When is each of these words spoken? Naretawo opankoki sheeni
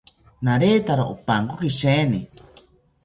Naretawo 0.45 1.03
opankoki 1.13 1.69
sheeni 1.79 2.19